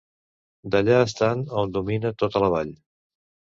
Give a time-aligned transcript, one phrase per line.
[0.75, 2.75] D'allà estant hom domina tota la vall.